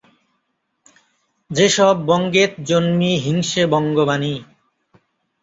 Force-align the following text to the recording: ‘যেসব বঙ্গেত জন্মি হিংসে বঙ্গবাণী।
‘যেসব 1.51 1.95
বঙ্গেত 2.07 2.51
জন্মি 2.67 3.11
হিংসে 3.17 3.63
বঙ্গবাণী। 3.67 4.33